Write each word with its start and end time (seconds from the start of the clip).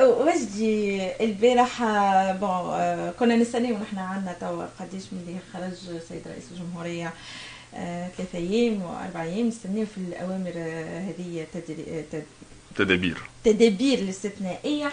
وجدي 0.00 1.10
البارح 1.24 1.82
bon 2.40 3.10
كنا 3.10 3.36
نستناو 3.36 3.76
نحن 3.78 3.98
عندنا 3.98 4.32
توا 4.40 4.66
قديش 4.80 5.04
ملي 5.12 5.36
خرج 5.52 6.00
سيد 6.08 6.22
رئيس 6.28 6.44
الجمهورية 6.52 7.12
ثلاثة 8.16 8.38
أيام 8.38 8.82
وأربع 8.82 9.22
أيام 9.22 9.48
نستناو 9.48 9.86
في 9.86 9.98
الأوامر 9.98 10.52
هذه 11.08 11.46
تدابير. 12.76 13.18
تدابير 13.44 13.98
الاستثنائية. 13.98 14.90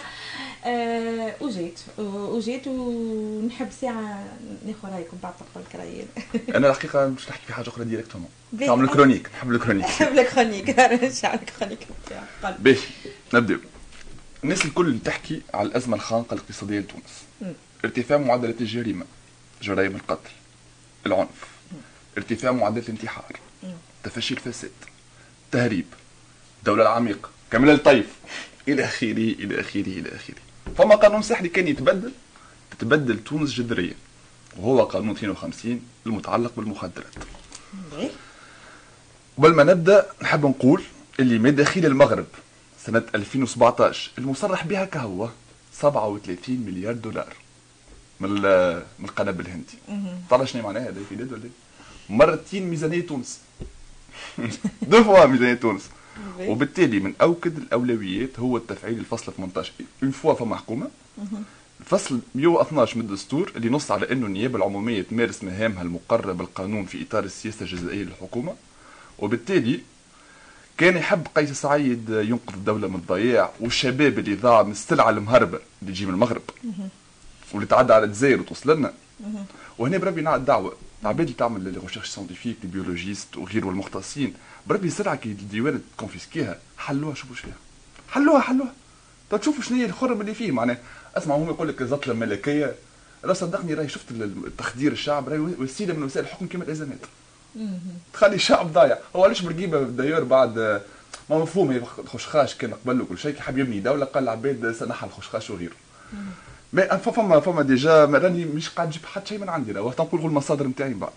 أه 0.64 1.34
وجيت 1.40 1.80
وجيت 1.98 2.66
ونحب 2.66 3.68
ساعة 3.80 4.24
ناخذ 4.66 4.88
رأيكم 4.94 5.16
بعد 5.22 5.32
تقول 5.52 5.64
كرايين 5.72 6.06
أنا 6.56 6.70
الحقيقة 6.70 7.06
مش 7.08 7.28
نحكي 7.28 7.46
في 7.46 7.52
حاجة 7.52 7.68
أخرى 7.68 7.84
ديريكتومون 7.84 8.28
نعمل 8.52 8.84
الكرونيك 8.84 9.28
نحب 9.34 9.50
الكرونيك. 9.52 9.84
نحب 9.84 10.18
الكرونيك. 10.18 10.80
نشعل 11.04 11.38
الكرونيك 11.38 11.86
باهي 12.58 12.76
نبداو 13.34 13.58
الناس 14.44 14.64
الكل 14.64 14.98
تحكي 15.04 15.40
على 15.54 15.68
الأزمة 15.68 15.96
الخانقة 15.96 16.34
الاقتصادية 16.34 16.78
لتونس. 16.78 17.24
ارتفاع 17.84 18.18
معدلات 18.18 18.60
الجريمه 18.60 19.04
جرائم 19.62 19.96
القتل 19.96 20.30
العنف 21.06 21.28
ارتفاع 22.18 22.52
معدلات 22.52 22.84
الانتحار 22.88 23.36
تفشي 24.04 24.34
الفساد 24.34 24.70
تهريب 25.52 25.86
الدولة 26.58 26.82
العميقه 26.82 27.30
كامل 27.50 27.70
الطيف 27.70 28.06
إلى 28.68 28.84
آخره 28.84 29.10
إلى 29.12 29.60
آخره 29.60 29.80
إلى 29.80 30.08
آخره. 30.16 30.36
فما 30.78 30.94
قانون 30.94 31.22
سحري 31.22 31.48
كان 31.48 31.68
يتبدل؟ 31.68 32.12
تتبدل 32.70 33.24
تونس 33.24 33.50
جذريا 33.50 33.94
وهو 34.56 34.84
قانون 34.84 35.10
52 35.10 35.80
المتعلق 36.06 36.52
بالمخدرات. 36.56 37.14
قبل 39.38 39.54
ما 39.54 39.64
نبدأ 39.64 40.06
نحب 40.22 40.46
نقول 40.46 40.82
اللي 41.20 41.38
مداخيل 41.38 41.86
المغرب. 41.86 42.26
سنة 42.86 43.02
2017 43.14 44.10
المصرح 44.18 44.66
بها 44.66 44.84
كهو 44.84 45.28
37 45.72 46.56
مليار 46.56 46.94
دولار. 46.94 47.34
من 48.20 48.30
من 48.98 49.04
القنب 49.04 49.40
الهندي. 49.40 49.78
تعرف 50.30 50.50
شنو 50.50 50.62
معناها 50.62 50.82
هذا 50.82 51.00
في 51.08 51.14
ولا؟ 51.14 51.50
مرتين 52.10 52.70
ميزانية 52.70 53.00
تونس. 53.00 53.40
deux 54.90 55.04
fois 55.04 55.26
ميزانية 55.26 55.54
تونس. 55.54 55.90
وبالتالي 56.40 57.00
من 57.00 57.14
أوكد 57.20 57.58
الأولويات 57.58 58.40
هو 58.40 58.56
التفعيل 58.56 58.98
الفصل 58.98 59.32
18 59.32 59.72
une 60.02 60.10
fois 60.10 60.34
فما 60.34 60.56
حكومة. 60.56 60.90
الفصل 61.80 62.20
112 62.34 62.98
من 62.98 63.04
الدستور 63.04 63.52
اللي 63.56 63.68
نص 63.68 63.90
على 63.90 64.12
إنه 64.12 64.26
النيابة 64.26 64.56
العمومية 64.56 65.02
تمارس 65.02 65.44
مهامها 65.44 65.82
المقرره 65.82 66.32
بالقانون 66.32 66.84
في 66.84 67.02
إطار 67.02 67.24
السياسة 67.24 67.62
الجزائية 67.62 68.02
للحكومة. 68.02 68.54
وبالتالي 69.18 69.80
كان 70.78 70.96
يحب 70.96 71.26
قيس 71.36 71.52
سعيد 71.52 72.08
ينقذ 72.08 72.54
الدولة 72.54 72.88
من 72.88 72.94
الضياع 72.94 73.52
والشباب 73.60 74.18
اللي 74.18 74.34
ضاع 74.34 74.62
من 74.62 74.70
السلعه 74.70 75.10
المهربه 75.10 75.58
اللي 75.82 75.92
تجي 75.92 76.06
من 76.06 76.14
المغرب. 76.14 76.42
واللي 77.52 77.66
تعدى 77.66 77.92
على 77.92 78.04
الجزائر 78.04 78.40
وتوصل 78.40 78.76
لنا 78.76 78.92
وهنا 79.78 79.98
بربي 79.98 80.20
نعد 80.20 80.44
دعوة. 80.44 80.76
العباد 81.02 81.20
اللي 81.20 81.32
تعمل 81.32 81.60
les 81.60 81.80
recherches 81.80 82.08
scientifiques 82.08 82.56
les 82.62 82.70
biologistes 82.70 83.36
وغيره 83.36 83.68
المختصين. 83.68 84.34
بربي 84.66 84.86
السلعه 84.86 85.16
كي 85.16 85.28
الديوان 85.28 85.80
ت 85.96 86.01
confisqui 86.01 86.48
ها. 86.48 86.58
حلوها 86.78 87.14
شوفوا 87.14 87.36
فيها 87.36 87.56
حلوها 88.10 88.40
حلوها. 88.40 88.72
تشوفوا 89.30 89.62
شنو 89.62 89.78
هي 89.78 89.84
الخرم 89.84 90.20
اللي 90.20 90.34
فيه. 90.34 90.52
معناها 90.52 90.78
اسمع 91.16 91.34
هم 91.36 91.48
يقول 91.48 91.68
لك 91.68 91.82
الزطله 91.82 92.12
الملكية. 92.12 92.74
راه 93.24 93.32
صدقني 93.32 93.74
راهي 93.74 93.88
شفت 93.88 94.10
التخدير 94.10 94.92
الشعب 94.92 95.28
راهي 95.28 95.38
وسيلة 95.38 95.94
من 95.94 96.02
وسائل 96.02 96.26
الحكم 96.26 96.46
كما 96.46 96.64
الأزمات. 96.64 96.98
تخلي 98.12 98.34
الشعب 98.34 98.72
ضايع. 98.72 98.98
هو 99.16 99.24
علاش 99.24 99.42
بورقيبه 99.42 99.82
d'ailleurs 99.82 100.24
بعد 100.24 100.58
ما 101.30 101.38
مفهوم 101.38 101.70
الخشخاش 101.98 102.54
كان 102.54 102.74
قبل 102.74 103.00
وكل 103.00 103.18
شيء 103.18 103.40
حب 103.40 103.58
يبني 103.58 103.80
دولة 103.80 104.04
قال 104.04 104.22
العباد 104.22 104.72
سنحى 104.72 105.06
الخشخاش 105.06 105.50
وغيره. 105.50 105.74
mais 106.72 106.82
فما 106.82 107.40
فما 107.40 107.62
déjà 107.62 108.04
راني 108.04 108.44
مش 108.44 108.68
قاعد 108.68 108.88
نجيب 108.88 109.06
حتى 109.06 109.26
شيء 109.26 109.38
من 109.38 109.48
عندي 109.48 109.72
راه 109.72 109.82
وقت 109.82 110.00
نقول 110.00 110.20
المصادر 110.20 110.66
نتاعي 110.66 110.90
من 110.90 110.98
بعد. 110.98 111.12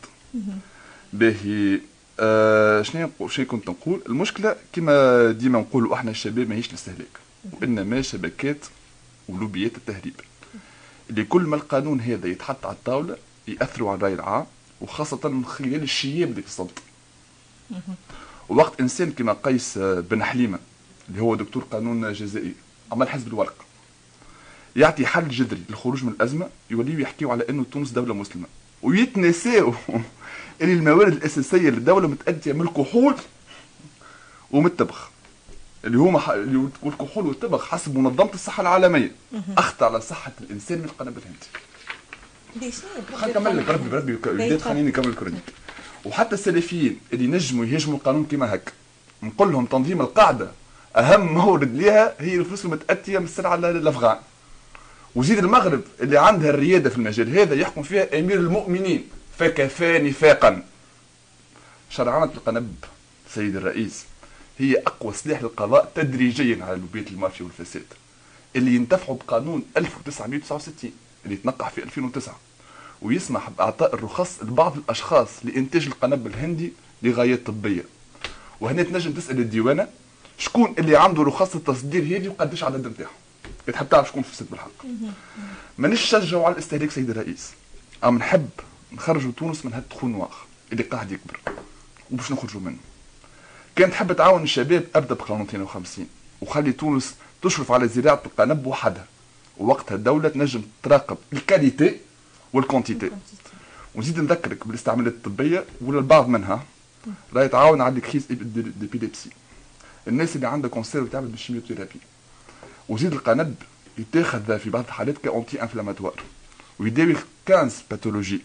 باهي 1.14 1.80
آه 2.20 2.82
شنو 2.82 3.10
شنو 3.28 3.46
كنت 3.46 3.70
نقول؟ 3.70 4.02
المشكلة 4.10 4.56
كما 4.74 5.32
ديما 5.32 5.60
نقولوا 5.60 5.96
إحنا 5.96 6.12
الشباب 6.12 6.50
ماهيش 6.50 6.70
الاستهلاك 6.70 7.20
وانما 7.62 8.02
شبكات 8.02 8.66
ولوبيات 9.30 9.78
التهريب. 9.78 10.14
اللي 11.10 11.24
كل 11.24 11.42
ما 11.42 11.56
القانون 11.56 12.02
هذا 12.02 12.28
يتحط 12.28 12.66
على 12.66 12.76
الطاولة 12.76 13.18
يأثروا 13.48 13.90
على 13.90 13.98
الراي 13.98 14.14
العام 14.14 14.46
وخاصة 14.82 15.30
من 15.30 15.46
خلال 15.46 15.84
الشياب 15.84 16.40
في 16.40 16.48
الصمت 16.48 16.80
ووقت 18.50 18.82
إنسان 18.82 19.12
كما 19.12 19.34
قيس 19.34 19.78
بن 19.78 20.24
حليمة 20.24 20.60
اللي 21.10 21.22
هو 21.22 21.36
دكتور 21.36 21.64
قانون 21.64 22.14
جزائي 22.14 22.54
عمل 22.92 23.10
حزب 23.10 23.28
الورق 23.28 23.66
يعطي 24.76 25.06
حل 25.06 25.30
جذري 25.30 25.62
للخروج 25.70 26.04
من 26.04 26.12
الأزمة 26.12 26.50
يوليو 26.70 27.00
يحكيوا 27.00 27.32
على 27.32 27.44
أنه 27.50 27.66
تونس 27.72 27.92
دولة 27.92 28.14
مسلمة. 28.14 28.46
ويتنساو 28.84 29.74
اللي 30.62 30.74
الموارد 30.74 31.14
الأساسية 31.14 31.70
للدوله 31.70 32.08
متاتيه 32.08 32.54
من 32.54 32.62
الكحول 32.62 33.16
ومن 34.52 34.66
التبغ 34.66 34.98
اللي 35.86 35.98
هما 35.98 36.34
اللي 36.34 36.70
الكحول 36.86 37.28
والتبغ 37.28 37.66
حسب 37.66 37.98
منظمة 37.98 38.34
الصحة 38.34 38.62
العالمية. 38.62 39.12
أخطر 39.58 39.86
على 39.86 40.02
صحة 40.02 40.32
الإنسان 40.42 40.78
من 40.78 40.86
القنابل 40.86 41.18
الهندي 41.18 41.46
خليني 43.16 43.40
نكمل 43.40 43.58
لك 43.58 43.70
ربي 43.70 43.90
بربي 43.90 44.14
خليني 44.60 44.88
نكمل 44.90 45.08
الكرونيك 45.08 45.44
وحتى 46.06 46.34
السلفيين 46.36 47.00
اللي 47.14 47.28
نجموا 47.28 47.66
يهاجموا 47.66 47.98
القانون 47.98 48.26
كما 48.26 48.56
هكا 48.56 48.72
نقول 49.24 49.52
لهم 49.52 49.66
تنظيم 49.66 50.02
القاعدة 50.02 50.52
أهم 50.96 51.34
مورد 51.34 51.76
ليها 51.76 52.14
هي 52.20 52.36
الفلوس 52.36 52.66
المتأتية 52.66 53.20
من 53.20 53.26
السلعة 53.26 53.56
الأفغان. 53.56 54.18
وزيد 55.16 55.38
المغرب 55.38 55.82
اللي 56.02 56.18
عندها 56.18 56.50
الريادة 56.50 56.90
في 56.90 56.98
المجال 56.98 57.40
هذا 57.40 57.56
يحكم 57.56 57.84
فيها 57.84 58.20
أمير 58.20 58.40
المؤمنين. 58.40 59.08
فكفى 59.40 60.00
نفاقا 60.00 60.64
شرعنة 61.90 62.32
القنب 62.36 62.76
سيد 63.34 63.56
الرئيس 63.56 64.06
هي 64.60 64.78
أقوى 64.78 65.14
سلاح 65.14 65.42
للقضاء 65.42 65.92
تدريجيا 65.96 66.66
على 66.66 66.78
لوبية 66.78 67.08
المافيا 67.12 67.46
والفساد 67.46 67.86
اللي 68.56 68.76
ينتفعوا 68.76 69.18
بقانون 69.18 69.64
1969 69.78 70.92
اللي 71.26 71.36
تنقح 71.36 71.70
في 71.70 71.84
2009 71.84 72.40
ويسمح 73.02 73.50
بإعطاء 73.50 73.96
الرخص 73.96 74.40
لبعض 74.42 74.78
الأشخاص 74.78 75.30
لإنتاج 75.44 75.86
القنب 75.86 76.28
الهندي 76.28 76.74
لغايات 77.04 77.48
طبية. 77.48 77.84
وهنا 78.62 78.84
تنجم 78.84 79.12
تسأل 79.12 79.40
الديوانة 79.40 79.88
شكون 80.38 80.76
اللي 80.80 80.98
عنده 80.98 81.24
رخص 81.24 81.56
التصدير 81.56 82.04
هذه 82.04 82.28
وقداش 82.28 82.64
العدد 82.64 82.88
نتاعها 82.88 83.12
تحب 83.68 83.90
تعرف 83.90 84.08
شكون 84.08 84.24
فسد 84.24 84.46
بالحق. 84.52 84.86
مانيش 85.78 86.16
نشجعوا 86.16 86.46
على 86.46 86.54
الاستهلاك 86.54 86.92
سيد 86.92 87.10
الرئيس. 87.10 87.52
أم 88.04 88.18
نحب 88.18 88.50
نخرجوا 88.94 89.32
تونس 89.38 89.66
من 89.66 89.74
هاد 89.74 89.84
التخون 89.84 90.16
واخ 90.16 90.36
اللي 90.72 90.84
قاعد 90.84 91.12
يكبر. 91.12 91.40
وباش 92.12 92.32
نخرجوا 92.32 92.62
منه. 92.62 92.78
كان 93.76 93.92
تحب 93.92 94.14
تعاون 94.14 94.44
الشباب 94.44 94.86
ابدا 94.96 95.16
بقانون 95.16 95.42
52 95.42 96.08
وخلي 96.42 96.72
تونس 96.72 97.16
تشرف 97.44 97.72
على 97.72 97.88
زراعة 97.88 98.22
القنب 98.26 98.66
وحدها 98.66 99.06
ووقتها 99.58 99.96
الدولة 99.96 100.30
تنجم 100.30 100.62
تراقب 100.84 101.18
ال 101.34 101.42
qualité 101.42 101.98
وال 102.54 102.65
quantité 102.65 103.12
ونزيد 103.96 104.20
نذكرك 104.20 104.68
بالاستعمالات 104.68 105.14
الطبية 105.14 105.66
ولا 105.82 106.00
البعض 106.00 106.28
منها. 106.28 106.64
راه 107.34 107.44
يتعاون 107.44 107.82
على 107.82 107.96
ال 107.96 108.00
crises 108.00 108.26
d'épilepsie 108.80 109.30
الناس 110.08 110.36
اللي 110.36 110.48
عندها 110.48 110.70
cancer 110.70 111.04
وتعمل 111.04 111.28
بال 111.28 111.37
chimiothérapie 111.37 112.00
وزيد 112.90 113.14
القنب 113.14 113.56
يتاخذ 113.98 114.60
في 114.60 114.70
بعض 114.70 114.84
الحالات 114.86 115.18
ك 115.18 115.62
anti-inflammatoire 115.62 116.24
ويداوي 116.80 117.16
15 117.48 117.84
pathologies 117.92 118.42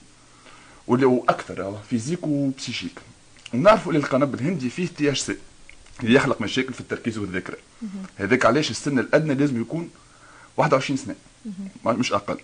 ولا 0.86 1.22
أكثر 1.28 1.78
physiques 1.90 2.26
و 2.26 2.33
psychiques 2.33 2.98
ونعرفوا 3.54 3.92
ان 3.92 3.96
القنب 3.96 4.34
الهندي 4.34 4.70
فيه 4.70 4.86
THC 4.86 5.36
اللي 6.02 6.14
يخلق 6.14 6.40
مشاكل 6.40 6.72
في 6.72 6.80
التركيز 6.80 7.18
والذاكرة. 7.18 7.56
هذاك 8.16 8.46
علاش 8.46 8.70
السن 8.70 8.98
الأدنى 8.98 9.34
لازم 9.34 9.60
يكون 9.60 9.90
21 10.56 10.96
سنة. 10.96 11.14
مش 11.84 12.12
أقل. 12.12 12.38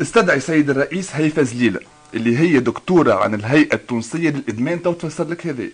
استدعي 0.00 0.40
سيد 0.40 0.70
الرئيس 0.70 1.10
هيفا 1.12 1.42
زليله 1.42 1.80
اللي 2.14 2.38
هي 2.38 2.60
دكتورة 2.60 3.14
عن 3.14 3.34
الهيئة 3.34 3.74
التونسية 3.74 4.30
للإدمان 4.30 4.82
تو 4.82 4.92
تفسر 4.92 5.28
لك 5.28 5.46
هذا 5.46 5.64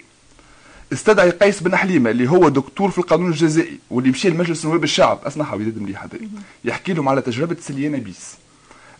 استدعي 0.92 1.30
قيس 1.30 1.60
بن 1.60 1.76
حليمة 1.76 2.10
اللي 2.10 2.30
هو 2.30 2.48
دكتور 2.48 2.90
في 2.90 2.98
القانون 2.98 3.30
الجزائي 3.30 3.78
واللي 3.90 4.10
مشي 4.10 4.30
لمجلس 4.30 4.66
نواب 4.66 4.84
الشعب. 4.84 5.20
اسمع 5.24 5.54
وداد 5.54 5.78
مليح 5.78 6.02
هذا 6.02 6.18
يحكي 6.64 6.92
لهم 6.92 7.08
على 7.08 7.22
تجربة 7.22 7.56
سليانه 7.60 7.98
بيس 7.98 8.34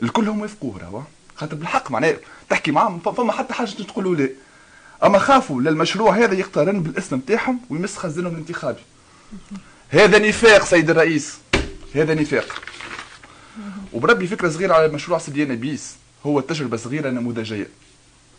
الكل 0.03 0.29
هم 0.29 0.41
وافقوه 0.41 0.79
راهو. 0.79 1.03
خاطر 1.37 1.55
بالحق 1.57 1.91
معناه 1.91 2.17
تحكي 2.51 2.71
معاهم 2.71 2.99
فما 2.99 3.33
حتى 3.33 3.55
حاجة 3.55 3.71
تقولوا 3.71 4.17
لا 4.17 4.29
أما 5.05 5.19
خافوا 5.19 5.63
للمشروع 5.63 6.17
هذا 6.17 6.35
يقترن 6.35 6.83
بالاسم 6.83 7.17
نتاعهم 7.17 7.61
ويمس 7.71 7.97
خزانهم 7.97 8.33
الانتخابي. 8.33 8.81
هذا 9.91 10.19
نفاق 10.19 10.65
سيد 10.65 10.91
الرئيس. 10.91 11.39
هذا 11.95 12.15
نفاق. 12.15 12.70
وبربي 13.93 14.27
فكرة 14.27 14.49
صغيرة 14.49 14.75
على 14.75 14.89
مشروع 14.89 15.19
سليانه 15.19 15.55
بيس. 15.55 15.95
هو 16.27 16.41
تجربة 16.41 16.77
صغيرة 16.77 17.11
نموذجية 17.11 17.69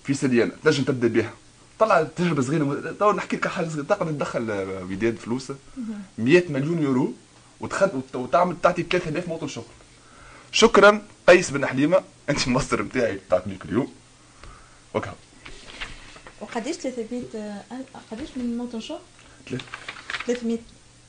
في 0.04 0.14
سليانه 0.14 0.52
تنجم 0.64 0.84
تبدأ 0.84 1.08
بها. 1.08 1.34
طلع 1.80 2.04
تجربة 2.04 2.42
صغيرة 2.42 2.96
تو 3.00 3.12
نحكي 3.12 3.36
لك 3.36 3.48
حاجة 3.48 3.68
صغيرة. 3.70 3.84
تقدر 3.86 4.12
تدخل 4.12 4.52
وداد 4.92 5.16
فلوسه. 5.18 5.56
100 6.18 6.44
مليون 6.50 6.84
يورو 6.84 7.14
وتخد 7.60 7.96
وت- 7.96 8.16
وتعمل 8.16 8.56
تعطي 8.64 8.84
3000 8.84 9.28
موطن 9.28 9.48
شغل 9.48 9.66
شكرا. 10.52 11.02
قيس 11.28 11.52
بن 11.52 11.66
حليمة 11.66 12.04
أنت 12.30 12.48
المصدر 12.48 12.82
نتاعي 12.84 13.16
بتاع 13.28 13.40
كليك 13.40 13.66
اليوم. 13.66 13.94
وكا 14.94 15.14
وقديش 16.42 16.76
300 16.78 17.24
آه، 17.36 17.62
قديش 18.12 18.30
من 18.36 18.58
موطن 18.58 18.80
شغل؟ 18.80 19.00
ثلاث- 19.50 19.62
300 20.28 20.58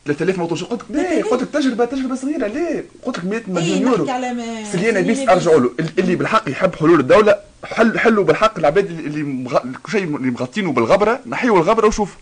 3000 0.07 0.39
موطن 0.39 0.57
شغل 0.57 0.69
قلت 0.69 0.83
لك 0.83 0.97
ليه 0.97 1.23
قلت 1.23 1.43
لك 1.43 1.49
تجربه 1.49 1.85
تجربه 1.85 2.15
صغيره 2.15 2.47
ليه 2.47 2.85
قلت 3.03 3.19
لك 3.19 3.25
100 3.25 3.39
اي 3.39 3.45
مليون 3.49 3.83
يورو. 3.83 4.05
ما 4.05 4.65
سليانه 4.73 5.01
بيس 5.01 5.29
أرجعوا 5.29 5.61
له. 5.61 5.71
اللي 5.99 6.17
بالحق 6.17 6.49
يحب 6.49 6.75
حلول 6.75 7.01
الدولة 7.01 7.37
حل 7.65 7.99
حلوا 7.99 8.25
بالحق 8.25 8.59
العباد 8.59 8.87
اللي 8.87 9.23
مغ... 9.23 9.59
كل 9.83 9.93
شيء 9.93 10.03
اللي 10.03 10.31
مغطينه 10.31 10.73
بالغبرة. 10.73 11.21
نحيوا 11.27 11.59
الغبرة 11.59 11.87
وشوف 11.87 12.17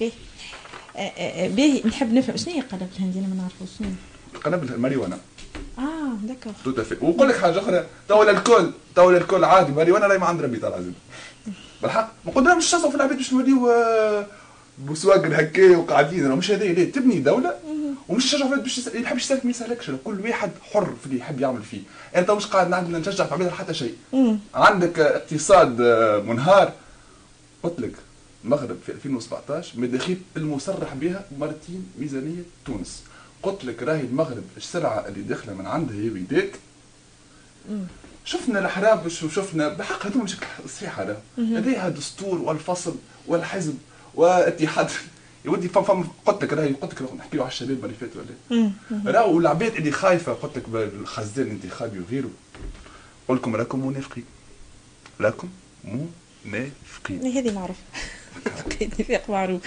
باهي 0.00 0.12
آه، 0.96 1.00
آه، 1.00 1.44
آه، 1.44 1.48
باهي 1.48 1.82
نحب 1.84 2.14
نفهم. 2.14 2.36
شنو 2.36 2.54
هي 2.54 2.60
قلب 2.60 2.88
الهندي 2.96 3.18
أنا 3.18 3.28
ما 3.28 3.34
نعرفوش. 3.34 3.68
شنو 3.78 3.88
قنابل 4.44 4.74
الماريوانا 4.74 5.18
آه 5.78 5.82
داكوغ 6.22 6.52
تو 6.64 7.06
ونقول 7.06 7.28
لك 7.28 7.36
حاجة 7.38 7.58
أخرى. 7.58 7.86
تو 8.08 8.22
الكل 8.22 8.70
تو 8.96 9.10
الكل 9.10 9.44
عادي. 9.44 9.72
ماريوانا 9.72 10.06
راهي 10.06 10.18
ما 10.18 10.26
عند 10.26 10.42
ربي 10.42 10.56
ترى 10.56 10.68
العظيم 10.68 10.94
بالحق. 11.82 12.12
ما 12.36 12.54
مش 12.54 12.70
تصعب 12.70 12.90
في 12.90 12.96
العباد 12.96 13.16
باش 13.16 13.32
نوليو 13.32 13.68
آه، 14.80 14.90
بسواقر 14.92 15.40
هكا 15.40 15.76
وقاعدين 15.76 16.26
راه 16.26 16.34
مش 16.34 16.50
هذايا 16.50 16.72
ليه 16.72 16.92
تبني 16.92 17.18
دولة 17.20 17.54
ومش 18.08 18.24
تشجع 18.24 18.46
فيها 18.48 18.56
باش 18.56 18.88
اللي 18.88 19.00
يحب 19.02 19.16
يسالك 19.16 19.44
ما 19.44 19.50
يسالكش 19.50 19.90
كل 20.04 20.20
واحد 20.20 20.50
حر 20.72 20.94
في 21.00 21.06
اللي 21.06 21.18
يحب 21.18 21.40
يعمل 21.40 21.62
فيه. 21.62 21.80
أنا 22.16 22.26
تو 22.26 22.34
مش 22.36 22.46
قاعد 22.46 22.68
نعمل؟ 22.68 22.92
نشجع 23.00 23.26
في 23.26 23.34
عباد 23.34 23.50
حتى 23.50 23.74
شيء. 23.74 23.94
عندك 24.54 24.98
اقتصاد 24.98 25.80
آه، 25.80 26.18
منهار. 26.18 26.72
قلت 27.62 27.80
لك 27.80 27.92
المغرب 28.44 28.76
في 28.86 28.92
2017 28.92 29.80
مداخيل 29.80 30.18
المصرح 30.36 30.94
بها 30.94 31.24
مرتين 31.38 31.86
ميزانية 31.98 32.42
تونس. 32.66 33.02
قلت 33.42 33.64
لك 33.64 33.82
راهي 33.82 34.00
المغرب 34.00 34.44
السرعه 34.56 35.08
اللي 35.08 35.22
داخلة 35.22 35.54
من 35.54 35.66
عندها 35.66 35.96
هي 35.96 36.10
ويدات 36.10 36.50
شفنا 38.24 38.58
الأحراب 38.58 39.06
وشفنا 39.06 39.68
بحق 39.68 40.06
هذوما 40.06 40.24
مش 40.24 40.36
صحيحة 40.76 41.16
لديها 41.38 41.88
دستور 41.88 42.38
والفصل 42.38 42.94
والحزب. 43.26 43.74
واتحاد. 44.16 44.90
يا 45.44 45.50
ودي 45.50 45.68
فم 45.68 45.82
فم 45.82 46.04
قلت 46.26 46.44
لك 46.44 46.52
راهي 46.52 46.72
قلت 46.72 47.00
لك 47.02 47.14
نحكيو 47.18 47.42
على 47.42 47.48
الشباب 47.50 47.84
اللي 47.84 47.96
فاتوا 48.00 48.22
ولا 49.04 49.20
راهو 49.20 49.38
العباد 49.38 49.74
اللي 49.74 49.90
خايفة 49.90 50.32
قلت 50.32 50.56
لك 50.58 50.68
بالخزان 50.68 51.46
الانتخابي 51.46 51.98
وغيره 52.00 52.30
قول 53.28 53.36
لكم 53.36 53.56
راكم 53.56 53.86
منافقين. 53.86 54.24
راكم 55.20 55.48
منافقين. 56.44 57.26
هذه 57.36 57.52
معروف 57.54 57.76
اتفاق 58.82 59.30
معروف. 59.30 59.60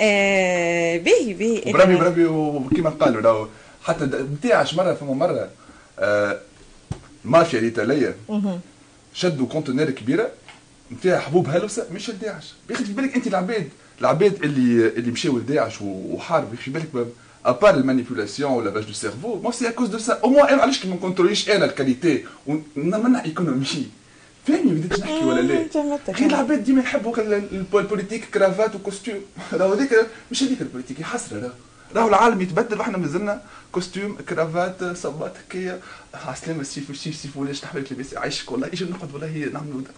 آه، 0.00 0.96
باهي 0.96 1.34
باهي. 1.34 1.62
وبربي 1.66 1.96
بربي 1.96 2.24
وكيما 2.24 2.90
قالوا 2.90 3.22
راهو 3.22 3.48
حتى 3.84 4.04
نتاعش 4.04 4.74
مرة 4.74 4.94
فما 4.94 5.14
مرة 5.14 5.50
آه، 5.98 6.40
المافيا 7.24 7.58
الايطاليه 7.58 8.16
مهم. 8.28 8.60
شدوا 9.14 9.46
conteneur 9.46 9.90
كبيرة. 9.90 10.30
فيها 11.02 11.18
حبوب 11.20 11.48
هلوسة 11.48 11.86
مش 11.92 12.10
لداعش 12.10 12.52
بياخذ 12.68 12.84
في 12.84 12.92
بالك 12.92 13.14
أنت 13.14 13.26
العباد. 13.26 13.68
العباد 14.00 14.42
اللي 14.44 14.88
اللي 14.88 15.10
مشاو 15.10 15.38
لداعش 15.38 15.74
وحاربوا 15.82 16.56
في 16.56 16.70
بالك 16.70 17.06
à 17.46 17.52
part 17.52 17.74
ال 17.74 17.80
manipulation 17.80 18.46
و 18.46 18.52
lavage 18.52 18.84
de 18.84 18.92
cerveau 18.92 19.40
mais 19.42 19.50
c'est 19.50 19.68
à 19.68 19.71
cause 19.71 19.88
de 19.88 19.98
ça 19.98 20.12
au 20.24 20.30
moins 20.30 20.48
أنا 20.48 20.62
علاش 20.62 20.86
ما 20.86 20.94
نكونتروليش 20.94 21.50
أنا 21.50 21.64
ال 21.64 21.71
qualité 21.71 22.24
ونمنع 22.76 23.24
économie 23.24 23.64
فاهمني 24.46 24.72
بديت 24.72 25.00
نحكي 25.00 25.24
ولا 25.24 25.40
لا. 25.40 25.54
كاين 26.12 26.30
العباد 26.30 26.64
ديما 26.64 26.80
يحبوا 26.82 27.18
ال- 27.18 27.34
ال- 27.34 27.64
ال 27.74 27.79
politique 27.79 28.24
cravate 28.24 28.74
و 28.74 28.80
costume 28.80 29.20
راهو 29.52 29.72
هذيك 29.72 30.06
مش 30.30 30.42
هذيك 30.42 30.60
ال 30.60 30.64
politique 30.64 31.02
حسره 31.02 31.38
راهو 31.40 31.52
راهو 31.96 32.08
العالم 32.08 32.40
يتبدل 32.40 32.78
وإحنا 32.78 32.98
مازلنا 32.98 33.42
costume 33.72 34.16
cravate 34.28 34.84
صباط 34.96 35.32
هكايا 35.48 35.80
عسلامة 36.14 36.60
السيف 36.60 36.88
والسيف 36.90 37.16
سيف 37.16 37.36
ولاش 37.36 37.60
تحبك 37.60 37.92
لاباس 37.92 38.14
عايشك 38.14 38.52
والله 38.52 38.66
أجي 38.66 38.84
نقعد 38.84 39.12
والله 39.12 39.50
نعملوا. 39.52 39.80
لا، 39.80 39.88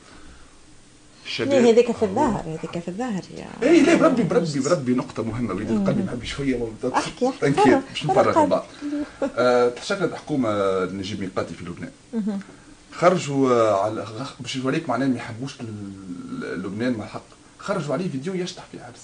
الشباب 1.26 1.64
هذيك 1.64 1.92
في 1.92 2.02
الظاهر 2.02 2.44
هذيك 2.46 2.78
في 2.78 2.88
الظاهر 2.88 3.22
يا 3.36 3.68
اي 3.68 3.82
لا 3.82 3.94
بربي 3.94 4.22
بربي 4.22 4.60
بربي 4.60 4.94
نقطة 4.94 5.22
مهمة 5.22 5.54
وليد 5.54 5.70
القلب 5.70 6.04
محبي 6.06 6.26
شوية 6.26 6.58
ما 6.58 6.96
احكي، 6.96 7.28
احكي. 7.28 7.80
باش 7.90 8.06
نفرغ. 8.06 8.44
بعض 8.44 8.64
آه، 9.36 9.72
شكلت 9.82 10.12
الحكومة 10.12 10.84
نجيب 10.84 11.20
ميقاتي 11.20 11.54
في 11.54 11.64
لبنان. 11.64 12.40
خرجوا 12.92 13.72
على 13.72 14.06
باش 14.40 14.56
يوريك 14.56 14.88
معناه 14.88 15.06
ما 15.06 15.16
يحبوش 15.16 15.54
لبنان 16.42 16.92
مع 16.92 17.04
الحق. 17.04 17.24
خرجوا 17.58 17.94
عليه 17.94 18.08
فيديو 18.08 18.34
يشطح 18.34 18.64
في 18.72 18.78
حبس 18.78 19.00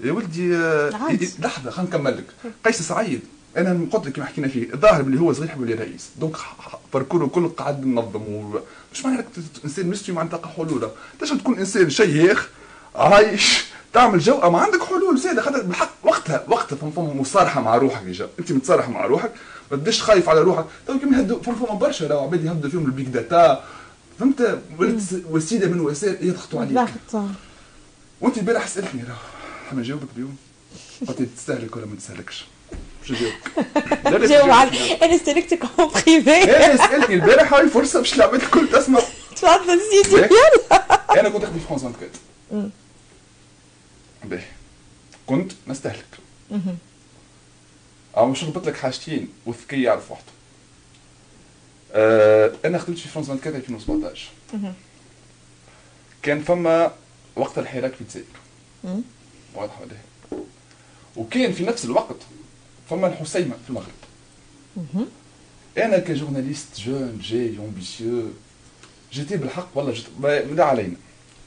يا 0.00 0.12
ولدي 0.12 0.56
آه،. 0.56 0.90
لحظة 1.38 1.70
خلينا 1.70 1.90
نكمل 1.90 2.16
لك. 2.16 2.52
قيس 2.64 2.82
سعيد. 2.82 3.20
أنا 3.56 3.86
قلت 3.92 4.06
لك 4.06 4.12
كما 4.12 4.24
حكينا 4.24 4.48
فيه 4.48 4.74
الظاهر 4.74 5.00
اللي 5.00 5.20
هو 5.20 5.32
صغير 5.32 5.48
يحب 5.48 5.62
رئيس. 5.62 6.08
donc 6.20 6.36
parcours 6.92 7.22
ه 7.22 7.26
كله 7.26 7.48
قاعد 7.48 7.84
منظم. 7.84 8.52
مش 8.92 9.04
معنى 9.04 9.24
إنسان 9.64 9.90
مستوي 9.90 10.14
ما 10.14 10.20
عندك 10.20 10.46
حلول. 10.46 10.90
تنجم 11.20 11.38
تكون 11.38 11.58
إنسان 11.58 11.90
شيخ 11.90 12.48
عايش 12.94 13.64
تعمل 13.92 14.18
جو 14.18 14.50
ما 14.50 14.58
عندك 14.58 14.82
حلول 14.82 15.18
زيادة. 15.18 15.42
خاطر 15.42 15.62
بالحق 15.62 15.92
وقتها 16.02 16.44
وقتها 16.48 16.76
فما 16.76 16.90
فما 16.90 17.14
مصارحة 17.14 17.60
مع 17.60 17.76
روحك 17.76 18.04
déjà 18.04 18.28
أنت 18.38 18.52
متصارح 18.52 18.88
مع 18.88 19.06
روحك 19.06 19.32
ما 19.70 19.76
تبداش 19.76 20.02
خايف 20.02 20.28
على 20.28 20.40
روحك. 20.40 20.64
تو 20.86 20.98
كيما 20.98 21.18
يهدوا 21.18 21.42
فما 21.42 21.74
برشا 21.74 22.06
راهو 22.06 22.24
عباد 22.24 22.44
يهدوا 22.44 22.70
فيهم 22.70 22.86
ال 22.86 22.91
big 22.91 23.06
data. 23.06 23.64
فهمت؟ 24.18 24.62
ولات 24.78 25.02
وسيله 25.30 25.68
من 25.68 25.80
وسائل 25.80 26.28
يضغطوا 26.28 26.60
عليك. 26.60 26.74
ضغط 27.12 27.24
وأنت 28.20 28.38
البارح 28.38 28.66
سألتني 28.66 29.02
حما 29.70 29.80
نجاوبك 29.80 30.08
اليوم 30.16 30.36
قلت 31.08 31.20
لي 31.20 31.26
تستهلك 31.36 31.76
ولا 31.76 31.86
ما 31.86 31.96
تستهلكش 31.96 32.44
لا 33.10 34.26
جاوب. 34.26 34.50
على 34.50 34.92
أنا 35.02 35.16
سالكتك 35.18 35.60
en 35.78 35.90
privé 35.92 36.30
إيه 36.34 36.76
سالتني 36.76 37.14
البارح 37.14 37.54
هاي 37.54 37.68
فرصه 37.68 37.98
باش 37.98 38.14
العباد 38.14 38.42
الكل 38.42 38.68
تسمع. 38.68 39.00
تفضل 39.36 39.80
سيدي. 39.90 40.16
يلا. 40.16 41.20
أنا 41.20 41.28
كنت 41.28 41.44
أخدم 41.44 41.58
في 41.58 41.64
فرونس 41.66 41.82
24 41.84 42.10
مم. 42.52 42.70
باهي. 44.24 44.44
كنت 45.26 45.52
نستهلك. 45.66 46.04
أو 48.16 48.26
مش 48.26 48.44
نربط 48.44 48.66
لك 48.66 48.76
حاجتين 48.76 49.28
والذكي 49.46 49.82
يعرف 49.82 50.10
وحده 50.10 50.24
آه 51.92 52.52
أنا 52.64 52.78
خدمت 52.78 52.98
في 52.98 53.08
فرونس 53.08 53.28
24 53.30 53.56
2017 53.56 54.28
مهم. 54.54 54.74
كان 56.22 56.42
فما 56.42 56.92
وقت 57.36 57.58
الحراك 57.58 57.94
في 57.94 58.00
الجزائر. 58.00 58.24
واضح 59.54 59.80
ولا 59.80 59.90
إيه؟ 59.92 60.38
وكان 61.16 61.52
في 61.52 61.64
نفس 61.64 61.84
الوقت 61.84 62.16
فما 62.90 63.06
الحسيمة 63.06 63.54
في 63.64 63.70
المغرب. 63.70 65.06
أنا 65.78 65.98
ك 65.98 66.05
journaliste 66.05 66.80
jeune 66.80 67.18
j'ai 67.22 67.58
ambitieux 67.58 68.22
j'étais 69.12 69.36
بالحق 69.36 69.68
والله 69.74 69.92
جيت 69.92 70.06
ما- 70.20 70.44
علينا. 70.64 70.96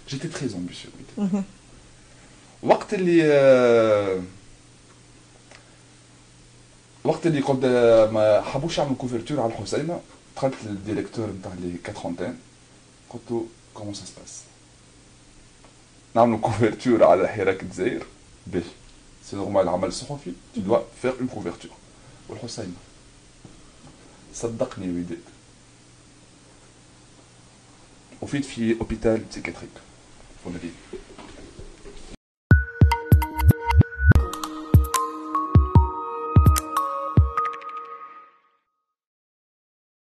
جيتي 0.10 0.28
تري 0.28 0.50
امبيسيو. 0.56 0.92
وقت 2.63 2.94
اللي 2.94 3.22
آه، 3.34 4.22
وقت 7.04 7.28
اللي 7.28 7.42
قلت 7.42 7.63
آه، 7.63 8.12
ما 8.12 8.42
حبوش 8.42 8.78
يعملوا 8.78 8.96
كوفرتور 8.96 9.40
على 9.40 9.52
الحسيمة 9.54 10.00
دخلت 10.36 10.54
للديريكتور 10.66 11.28
نتاع 11.30 11.52
لي 11.62 11.75
4 12.06 12.34
قلت 13.10 13.22
له 13.32 13.46
كومون 13.74 13.94
سا 13.94 14.06
سباس 14.06 14.42
نعملوا 16.16 16.38
كوفرتور 16.40 17.04
على 17.04 17.28
حراك 17.28 17.63
الجزائر 17.63 18.04
باش 18.48 18.63
سي 19.31 19.37
نورمال 19.37 19.62
العمل 19.62 19.88
الصحفي 19.88 20.33
tu 20.57 20.59
dois 20.61 20.83
faire 21.03 21.14
une 21.21 21.29
couverture 21.37 21.75
والحسيمه 22.29 22.73
صدقني 24.35 24.87
يا 24.87 24.93
وداد 24.93 25.19
وفيت 28.23 28.45
في 28.45 28.76
اوبيتال 28.81 29.25
بسيكاتريك 29.31 29.71
فور 30.45 30.53
لا 30.53 30.59